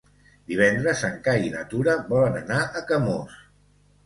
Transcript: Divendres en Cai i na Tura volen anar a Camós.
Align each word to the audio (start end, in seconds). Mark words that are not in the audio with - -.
Divendres 0.51 1.03
en 1.09 1.19
Cai 1.27 1.45
i 1.49 1.51
na 1.57 1.61
Tura 1.75 1.95
volen 2.15 2.41
anar 2.41 2.63
a 2.65 2.83
Camós. 2.89 3.39